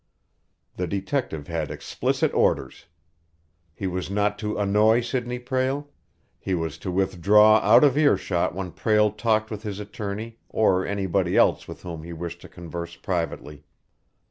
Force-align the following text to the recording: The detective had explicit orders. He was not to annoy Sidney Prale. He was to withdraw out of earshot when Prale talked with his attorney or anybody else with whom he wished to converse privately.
The 0.77 0.87
detective 0.87 1.45
had 1.45 1.69
explicit 1.69 2.33
orders. 2.33 2.87
He 3.75 3.85
was 3.85 4.09
not 4.09 4.39
to 4.39 4.57
annoy 4.57 5.01
Sidney 5.01 5.37
Prale. 5.37 5.89
He 6.39 6.55
was 6.55 6.79
to 6.79 6.89
withdraw 6.91 7.57
out 7.59 7.83
of 7.83 7.95
earshot 7.95 8.55
when 8.55 8.71
Prale 8.71 9.11
talked 9.11 9.51
with 9.51 9.61
his 9.61 9.79
attorney 9.79 10.39
or 10.49 10.87
anybody 10.87 11.37
else 11.37 11.67
with 11.67 11.83
whom 11.83 12.01
he 12.01 12.13
wished 12.13 12.41
to 12.41 12.49
converse 12.49 12.95
privately. 12.95 13.63